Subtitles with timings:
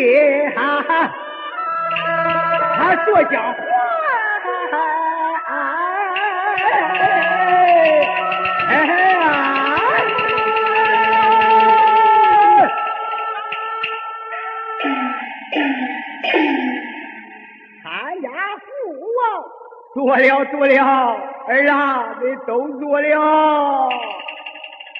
[0.00, 1.12] 看平地，哈哈，
[2.76, 3.60] 他说讲话，
[8.68, 9.20] 哎呀，
[17.82, 17.84] 参
[18.22, 18.68] 加父
[19.18, 19.20] 王，
[19.94, 20.72] 做了做了，
[21.46, 21.74] 儿啊，
[22.22, 23.08] 你都做了，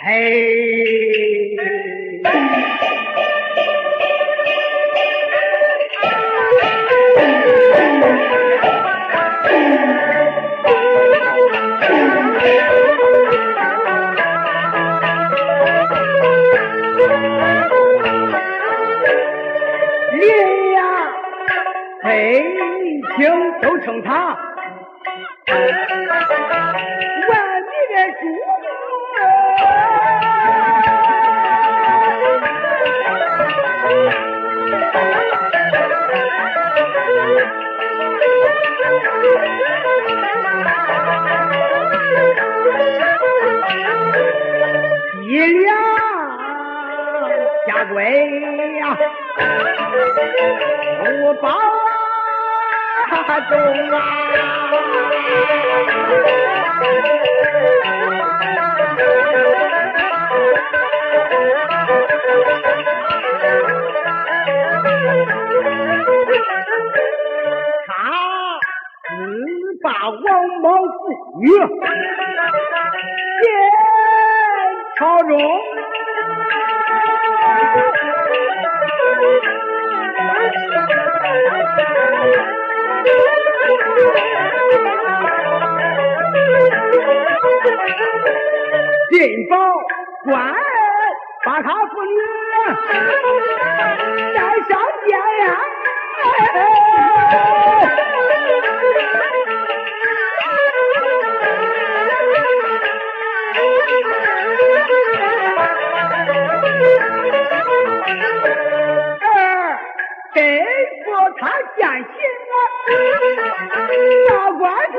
[0.05, 0.11] 哎。
[22.11, 22.43] 北
[23.17, 23.31] 京
[23.63, 24.37] 都称他
[27.29, 28.23] 万里的主。
[45.23, 45.71] 一两
[47.69, 47.95] 下跪
[48.81, 48.83] 呀，
[51.23, 51.47] 我保
[53.11, 53.59] 啊中
[53.91, 53.99] 啊。
[67.87, 68.61] 他
[69.09, 70.21] 自把王
[70.63, 71.49] 莽父女
[73.41, 73.45] 见
[74.97, 75.31] 朝中。
[89.11, 89.57] 进宝
[90.25, 90.55] 官
[91.45, 92.17] 把他妇女
[94.35, 95.57] 带上殿呀。
[109.23, 109.79] 儿
[110.33, 110.39] 吩
[111.05, 111.07] 咐
[111.39, 112.40] 他践行啊，
[114.29, 114.99] 大官中。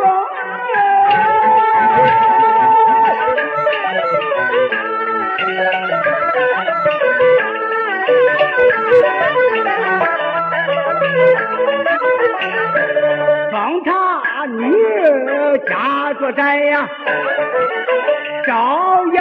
[13.51, 13.89] 封他
[14.45, 14.61] 女
[15.67, 16.89] 家作宅呀，
[18.45, 19.19] 朝阳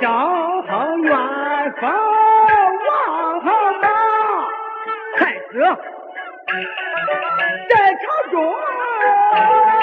[0.00, 1.10] 正横元
[1.80, 1.90] 封
[2.88, 3.84] 王莽
[5.16, 5.18] 太
[5.50, 5.54] 子，
[8.30, 9.79] 中。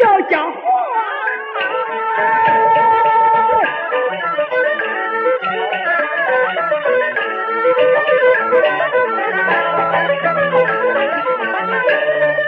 [0.00, 0.58] 要讲话。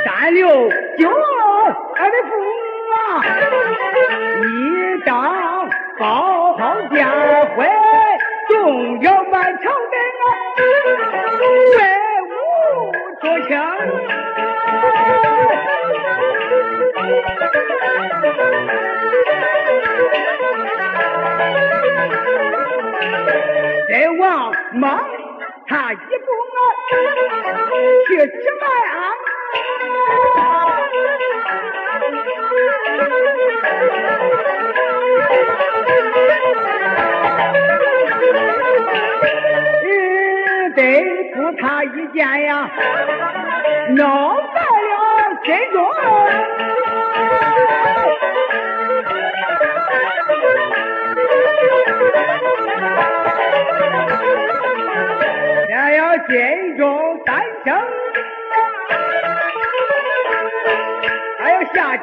[0.05, 0.49] 三六
[0.99, 1.11] 九
[1.97, 2.31] 二的父
[2.95, 2.97] 啊，
[4.43, 4.45] 一
[5.05, 5.11] 当
[5.99, 6.03] 报
[6.57, 6.61] 号
[6.91, 7.07] 见
[7.57, 7.69] 会，
[8.49, 10.27] 动摇满朝廷啊，
[11.79, 11.79] 威
[12.31, 12.33] 武
[13.21, 13.53] 出清。
[28.07, 28.99] 去吃饭啊。
[39.85, 40.81] 嗯，得
[41.35, 42.71] 服他一件呀，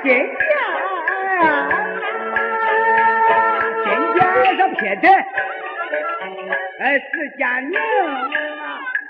[0.04, 0.16] 金匾，
[3.84, 3.90] 金
[4.42, 5.08] 殿上撇的，
[6.80, 7.72] 哎，是家名。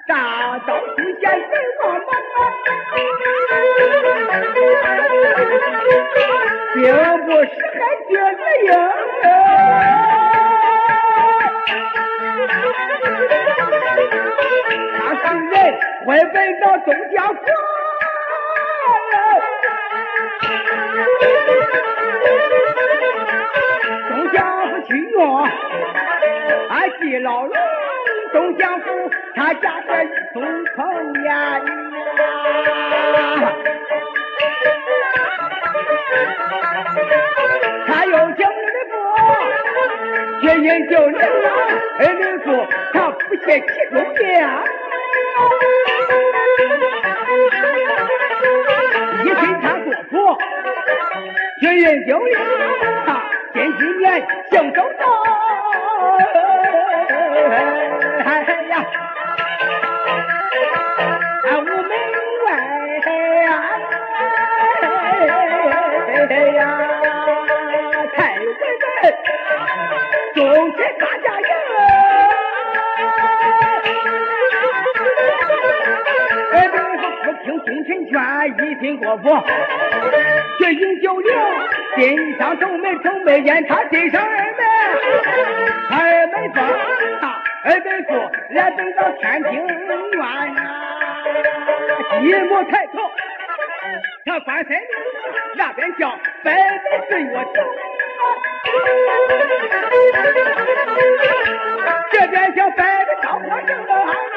[0.07, 0.13] 大
[0.67, 1.39] 刀出剑人
[1.81, 1.99] 王莽，
[6.73, 6.77] 并
[7.25, 7.79] 不是还
[8.09, 8.69] 缺个营。
[14.97, 15.51] 他上人
[16.05, 17.33] 会奔到东家府。
[27.21, 27.53] 老龙，
[28.33, 28.83] 东家府
[29.35, 30.41] 他家这一宗
[30.75, 31.61] 棚呀，
[37.85, 38.93] 他有叫你的父，
[40.41, 41.23] 却因叫你啊，
[41.99, 42.47] 哎，你父
[42.91, 44.19] 他不屑其中的。
[49.23, 50.13] 一身他做主，
[51.59, 52.33] 军人九零，
[53.53, 54.03] 近几年
[54.49, 55.05] 行走道。
[78.11, 78.21] 愿，
[78.57, 79.29] 一心过府，
[80.59, 81.31] 却饮酒令，
[81.97, 84.61] 心上皱眉，皱眉眼，他心上二门，
[85.91, 86.63] 二门风，
[87.63, 88.09] 二门富，
[88.53, 89.77] 来等到天庭院
[90.53, 90.59] 呐，
[92.21, 92.99] 一目抬头，
[94.25, 94.77] 他翻身
[95.55, 96.09] 那边叫
[96.43, 97.63] 百岁岁月亭，
[102.11, 104.30] 这边叫百岁高坡城啊。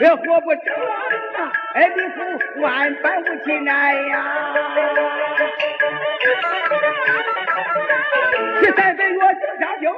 [0.00, 0.62] 也活不成
[1.36, 1.50] 啊！
[1.74, 4.54] 哎，你父万般无情来呀，
[8.60, 9.90] 第三个月酒下酒。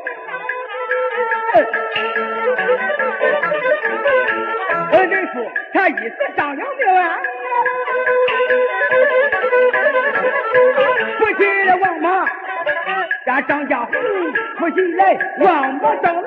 [4.92, 7.18] 呃，人夫他一死上了命啊！
[11.18, 12.26] 不起了王马，
[13.24, 13.92] 让张家虎
[14.58, 16.24] 不起来，王马上龙。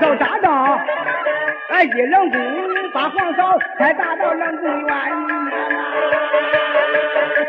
[0.00, 0.80] 把黄嫂打到，
[1.68, 2.40] 哎，一冷宫，
[2.92, 4.88] 把黄嫂才打到冷宫院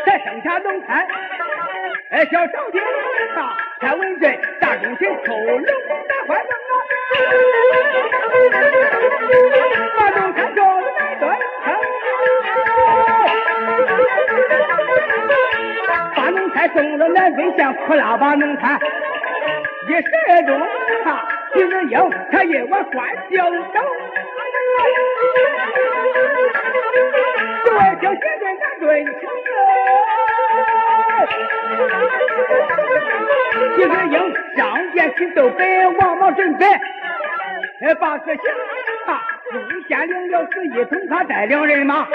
[0.04, 1.06] 才剩下龙才。
[2.10, 2.78] 哎，小朝廷
[3.36, 6.72] 啊，才文俊大中臣扣龙大欢灯啊，
[9.96, 11.24] 把龙才叫了来对，
[16.14, 18.78] 把龙才送了南北县苦拉把龙才，
[19.88, 20.02] 一时
[20.46, 20.60] 中
[21.06, 23.56] 啊，徐人英他一碗关交手，
[27.64, 29.12] 就爱听学人难对情
[33.76, 34.16] 徐世英
[34.56, 36.66] 上殿去奏北，王莽准备，
[38.00, 38.42] 把这行
[39.06, 39.20] 啊，
[39.68, 42.08] 朱县领了十一统，他带领人马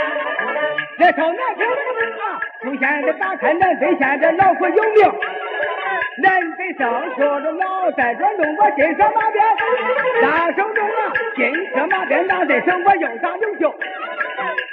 [0.97, 2.39] 来朝南平啊。
[2.61, 5.11] 朱县的打开南北县的老虎有名，
[6.21, 9.43] 南北上说着老在这弄我金色马鞭，
[10.21, 13.73] 大声中啊金色马鞭拿在手，我又打又救。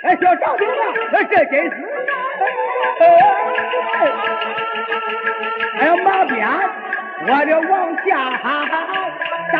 [0.02, 0.72] 哎，小朝廷啊，
[1.30, 1.72] 这真是
[5.78, 6.34] 哎呀马鞭，
[7.26, 7.72] 我就往
[8.06, 8.08] 下
[9.52, 9.54] 打。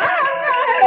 [0.81, 0.85] 我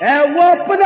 [0.00, 0.84] 哎，我不能